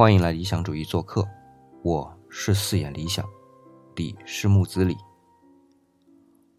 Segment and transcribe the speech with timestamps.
[0.00, 1.28] 欢迎来理想主义做客，
[1.82, 3.22] 我是四眼理想，
[3.96, 4.96] 李是木子李。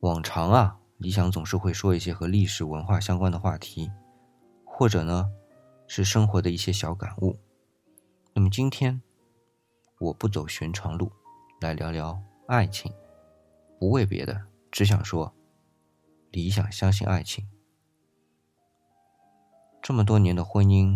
[0.02, 3.90] 往常啊，理想总是会说一些和历史文化相关的话题，
[4.64, 5.26] 或者呢，
[5.88, 7.36] 是生活的一些小感悟。
[8.36, 9.02] 那么今天，
[9.98, 11.12] 我不走寻常路，
[11.62, 12.94] 来聊聊爱情，
[13.80, 14.40] 不为别的，
[14.70, 15.34] 只想说，
[16.30, 17.48] 理想相信爱情。
[19.82, 20.96] 这么多年的婚姻，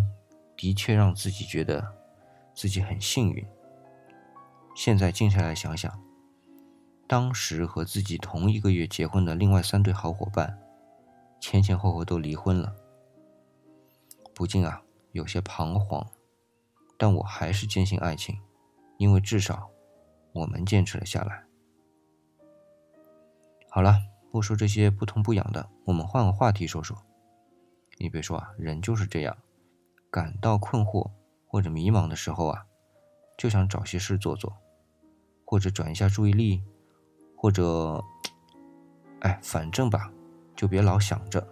[0.55, 2.04] 的确让自己觉得。
[2.55, 3.45] 自己很幸运。
[4.75, 6.01] 现在静下来想想，
[7.07, 10.57] 当时和自己同一个月结婚的另外三对好伙伴，
[11.39, 12.75] 前前后后都离婚了，
[14.33, 14.81] 不禁啊
[15.11, 16.05] 有些彷徨。
[16.97, 18.39] 但我还是坚信爱情，
[18.97, 19.69] 因为至少
[20.31, 21.43] 我们坚持了下来。
[23.69, 23.97] 好了，
[24.31, 26.97] 不说这些不痛不痒的，我们换个话题说说。
[27.97, 29.37] 你别说啊，人就是这样，
[30.09, 31.11] 感到困惑。
[31.55, 32.65] 或者迷茫的时候啊，
[33.37, 34.53] 就想找些事做做，
[35.45, 36.61] 或者转一下注意力，
[37.33, 38.03] 或者，
[39.21, 40.11] 哎，反正吧，
[40.53, 41.47] 就别老想着。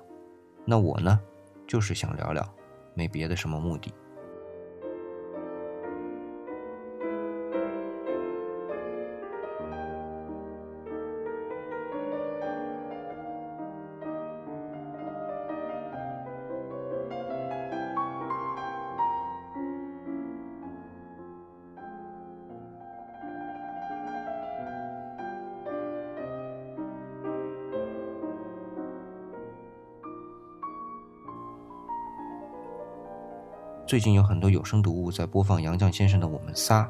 [0.66, 1.18] 那我呢，
[1.66, 2.46] 就是想聊聊，
[2.94, 3.94] 没别的什么目的。
[33.86, 36.84] 最近有很多有声读物在播放杨绛先生的《我们仨》。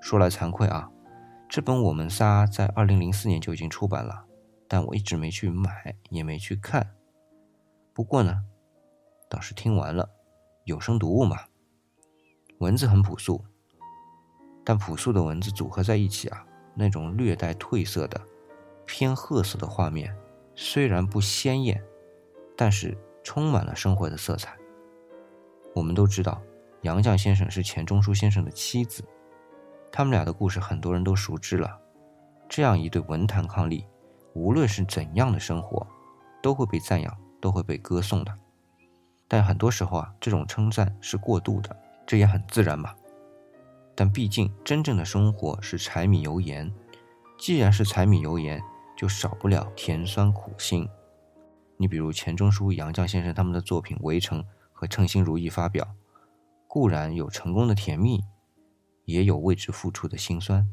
[0.00, 0.90] 说来惭愧啊，
[1.50, 4.24] 这本《我们仨》在二零零四年就已经出版了，
[4.66, 6.94] 但我一直没去买，也没去看。
[7.92, 8.42] 不过呢，
[9.28, 10.08] 倒是听完了。
[10.64, 11.40] 有声读物嘛，
[12.58, 13.44] 文字很朴素，
[14.64, 18.18] 但朴素的文字组合在一起啊，那种略带褪色的、
[18.86, 20.16] 偏褐色的画面，
[20.54, 21.82] 虽然不鲜艳，
[22.56, 24.57] 但是充满了生活的色彩。
[25.74, 26.40] 我们都知道，
[26.82, 29.04] 杨绛先生是钱钟书先生的妻子，
[29.92, 31.78] 他们俩的故事很多人都熟知了。
[32.48, 33.84] 这样一对文坛伉俪，
[34.32, 35.86] 无论是怎样的生活，
[36.42, 38.34] 都会被赞扬，都会被歌颂的。
[39.28, 42.94] 但很多时候啊，这种称赞是过度的，这也很自然嘛。
[43.94, 46.72] 但毕竟真正的生活是柴米油盐，
[47.38, 48.62] 既然是柴米油盐，
[48.96, 50.88] 就少不了甜酸苦辛。
[51.76, 54.42] 你比如钱钟书、杨绛先生他们的作品《围城》。
[54.78, 55.96] 和称心如意发表，
[56.68, 58.22] 固然有成功的甜蜜，
[59.06, 60.70] 也有为之付出的辛酸。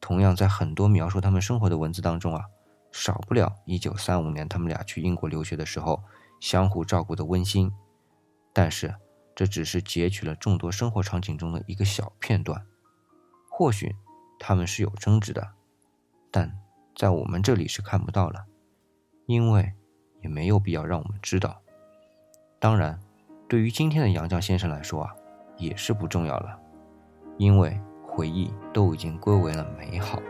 [0.00, 2.46] 同样，在很多描述他们生活的文字当中啊，
[2.90, 6.02] 少不了一九三五年他们俩去英国留学的时候
[6.40, 7.72] 相互照顾的温馨。
[8.52, 8.92] 但是，
[9.32, 12.66] 这只是截取了众多生活场景中的一个小片段。
[13.48, 13.94] 或许
[14.40, 15.52] 他们是有争执的，
[16.32, 16.58] 但
[16.96, 18.46] 在我们这里是看不到了，
[19.26, 19.72] 因为
[20.20, 21.62] 也没有必要让我们知道。
[22.60, 22.98] 当然，
[23.48, 25.14] 对于今天的杨绛先生来说啊，
[25.56, 26.58] 也是不重要了，
[27.36, 30.20] 因为回忆都已经归为了美好。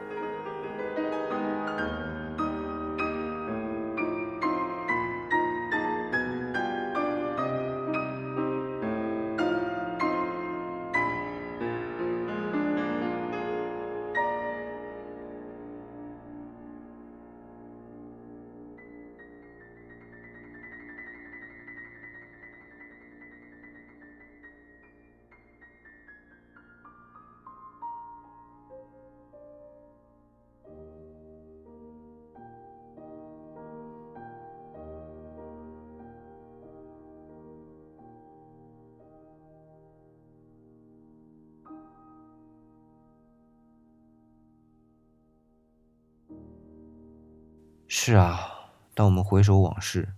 [48.00, 50.14] 是啊，当我们回首往事，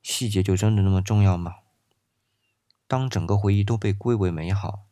[0.00, 1.56] 细节就真的那么重要吗？
[2.86, 4.86] 当整个回忆都被归为美好，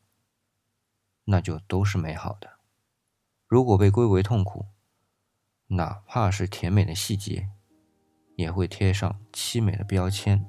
[1.24, 2.50] 那就都是美好的；
[3.46, 4.66] 如果被归为痛苦，
[5.68, 7.48] 哪怕是甜美的细节，
[8.36, 10.46] 也会贴上凄美的标签。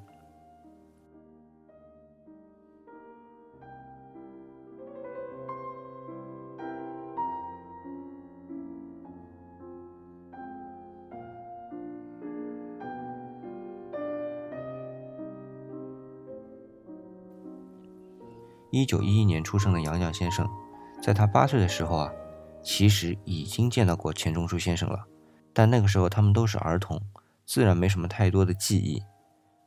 [18.70, 20.48] 一九一一年出生的杨绛先生，
[21.02, 22.12] 在他八岁的时候啊，
[22.62, 25.06] 其实已经见到过钱钟书先生了，
[25.52, 27.00] 但那个时候他们都是儿童，
[27.46, 29.02] 自然没什么太多的记忆。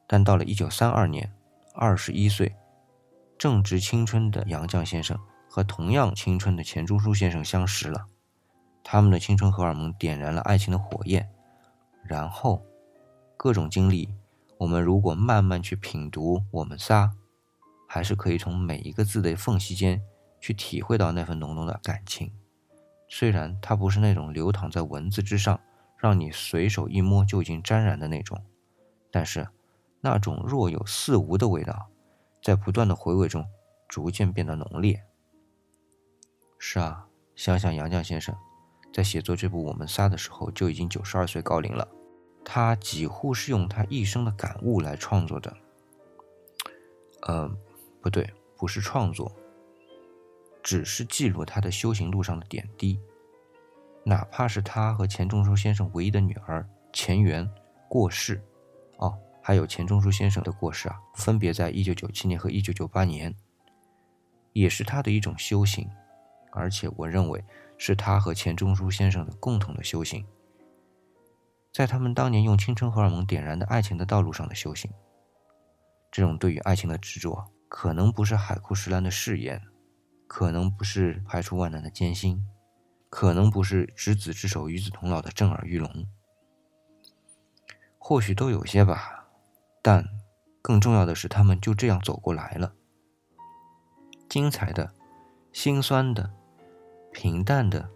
[0.06, 1.32] 但到了一九三二年，
[1.74, 2.56] 二十一岁，
[3.38, 5.18] 正值青春的杨绛先生
[5.50, 8.06] 和同样青春的钱钟书先生相识了，
[8.84, 11.28] 他们的青春荷尔蒙点燃了爱情的火焰，
[12.04, 12.62] 然后
[13.36, 14.14] 各种经历，
[14.60, 17.12] 我们如果慢慢去品读，我们仨，
[17.94, 20.02] 还是可以从每一个字的缝隙间
[20.40, 22.32] 去体会到那份浓浓的感情。
[23.10, 25.60] 虽然它不是那种流淌在文字之上，
[25.98, 28.42] 让你随手一摸就已经沾染的那种，
[29.12, 29.46] 但是
[30.00, 31.90] 那种若有似无的味道，
[32.42, 33.46] 在不断的回味中
[33.90, 35.04] 逐渐变得浓烈。
[36.58, 38.34] 是啊，想想杨绛先生
[38.94, 41.86] 在写作这部《我们仨》的时候就已经九十二岁高龄了，
[42.46, 45.54] 他几乎是用他一生的感悟来创作的。
[47.24, 47.52] 呃，
[48.02, 48.28] 不对，
[48.58, 49.32] 不是创作。
[50.64, 53.00] 只是记录他的修行路上的点滴，
[54.04, 57.50] 哪怕是他和钱钟书先生唯一的女儿钱媛
[57.90, 58.40] 过世，
[58.98, 63.36] 哦，还有钱钟书先生的过世啊，分别在一九九七年和一九九八年，
[64.54, 65.90] 也是他的一种修行，
[66.52, 67.44] 而且我认为
[67.78, 70.24] 是他和钱钟书先生的共同的修行，
[71.74, 74.92] 在他们当年用青春荷尔蒙点燃的爱情的道路上的修行，
[76.12, 79.62] 这种对于爱情的执着，可能不是海枯石烂的誓言。
[80.28, 82.48] 可能不是排除万难的艰辛，
[83.10, 86.08] 可能不是执子之手与子同老的震耳欲聋，
[87.98, 89.28] 或许都有些吧，
[89.82, 90.08] 但
[90.62, 92.74] 更重要的是，他们就这样走过来了。
[94.30, 94.94] 精彩的、
[95.52, 96.32] 心酸的、
[97.12, 97.90] 平淡的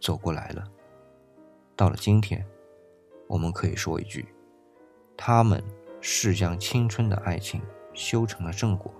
[0.00, 0.70] 走过来了。
[1.74, 2.46] 到了今天，
[3.26, 4.32] 我们可以说一句：
[5.16, 5.60] 他们
[6.00, 7.60] 是将青春的爱情
[8.00, 8.90] 修成了正果。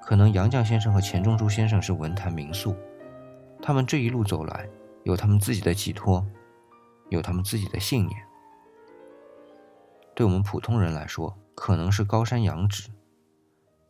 [0.00, 2.76] 可能杨绛先生和钱钟书先生是文坛名宿，
[3.60, 4.68] 他们这一路走来，
[5.02, 6.24] 有他们自己的寄托，
[7.08, 8.16] 有他们自己的信念。
[10.14, 12.90] 对我们普通人来说，可能是高山仰止，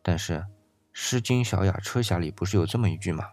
[0.01, 0.37] 但是
[0.93, 3.31] 《诗经·小雅·车匣》里不是有这么一句吗？“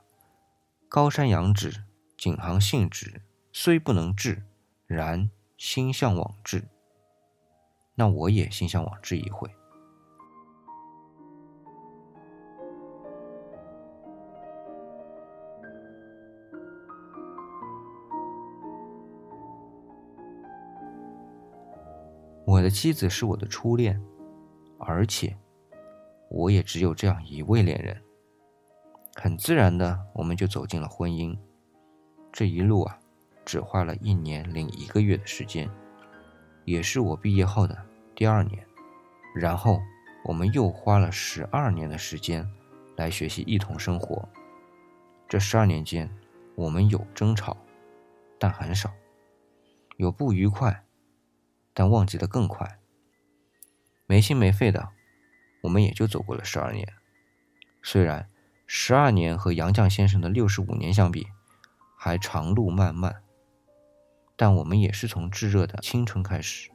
[0.89, 1.83] 高山仰止，
[2.17, 3.23] 景行信止，
[3.53, 4.45] 虽不能至，
[4.87, 6.65] 然心向往之。”
[7.97, 9.51] 那我也心向往之一回。
[22.47, 24.01] 我的妻子是我的初恋，
[24.79, 25.37] 而且
[26.29, 28.03] 我也只有这样一位恋人。
[29.15, 31.37] 很自然的，我们就走进了婚姻。
[32.33, 32.99] 这一路啊，
[33.45, 35.69] 只花了一年零一个月的时间，
[36.65, 37.77] 也是我毕业后的
[38.15, 38.65] 第二年。
[39.35, 39.81] 然后
[40.25, 42.49] 我们又花了十二年的时间
[42.97, 44.29] 来学习一同生活。
[45.29, 46.11] 这十二年间，
[46.55, 47.57] 我们有争吵，
[48.39, 48.91] 但很少；
[49.97, 50.85] 有不愉快。
[51.75, 52.81] 但忘记的更快，
[54.07, 54.89] 没心没肺的，
[55.63, 56.87] 我们也就走过了十二年。
[57.83, 58.29] 虽然
[58.67, 61.27] 十二年和杨绛先生的六十五年相比，
[61.97, 63.23] 还长路漫漫，
[64.37, 66.71] 但我们也是从炙热的青春开始。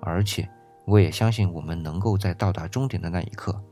[0.00, 0.48] 而且，
[0.86, 3.62] 我也相信我们能够在到达终点的那一刻，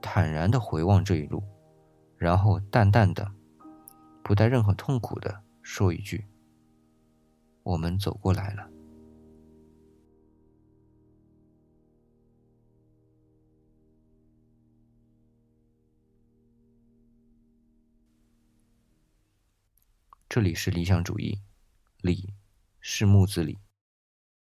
[0.00, 1.42] 坦然的回望这一路，
[2.16, 3.30] 然后淡淡的，
[4.22, 6.26] 不带任何痛苦的说一句
[7.64, 8.68] ：“我们走过来了。”
[20.38, 21.40] 这里是理想主义，
[22.00, 22.32] 理
[22.78, 23.58] 是木子李。